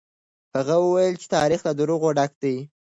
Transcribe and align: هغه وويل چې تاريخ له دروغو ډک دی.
هغه 0.55 0.75
وويل 0.85 1.15
چې 1.21 1.27
تاريخ 1.35 1.59
له 1.67 1.73
دروغو 1.79 2.09
ډک 2.17 2.31
دی. 2.43 2.55